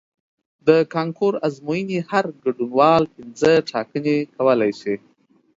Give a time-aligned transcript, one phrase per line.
[0.67, 4.95] د کانکور ازموینې هر ګډونوال پنځه ټاکنې کولی شي.